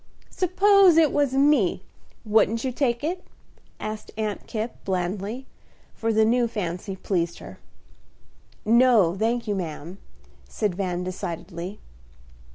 [0.31, 1.83] "Suppose it was me,
[2.25, 3.23] wouldn't you take it?"
[3.79, 5.45] asked Aunt Kipp, blandly,
[5.93, 7.59] for the new fancy pleased her.
[8.65, 9.99] "No, thank you, ma'am,"
[10.49, 11.77] said Van, decidedly.